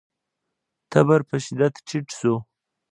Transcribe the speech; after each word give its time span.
تبر 0.91 1.21
په 1.29 1.35
شدت 1.43 1.73
ټيټ 1.87 2.07
شو. 2.17 2.35